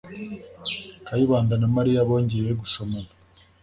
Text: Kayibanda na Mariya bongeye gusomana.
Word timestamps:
Kayibanda 1.05 1.53
na 1.57 1.67
Mariya 1.75 2.07
bongeye 2.07 2.49
gusomana. 2.61 3.11